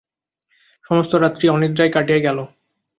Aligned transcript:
সমস্ত 0.85 1.11
রাত্রি 1.15 1.45
অনিদ্রায় 1.49 1.93
কাটিয়া 1.95 2.19
গেল। 2.19 2.37